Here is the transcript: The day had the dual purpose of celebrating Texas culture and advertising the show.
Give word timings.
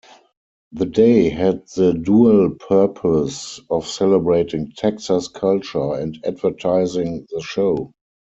The 0.71 0.87
day 0.87 1.29
had 1.29 1.67
the 1.75 1.93
dual 1.93 2.55
purpose 2.55 3.59
of 3.69 3.85
celebrating 3.85 4.71
Texas 4.75 5.27
culture 5.27 5.93
and 5.93 6.17
advertising 6.23 7.27
the 7.29 7.39
show. 7.41 7.93